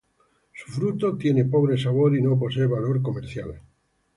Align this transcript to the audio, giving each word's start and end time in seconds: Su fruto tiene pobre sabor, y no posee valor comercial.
Su 0.53 0.71
fruto 0.71 1.15
tiene 1.15 1.45
pobre 1.45 1.77
sabor, 1.77 2.15
y 2.17 2.23
no 2.23 2.39
posee 2.39 2.65
valor 2.65 3.03
comercial. 3.03 3.61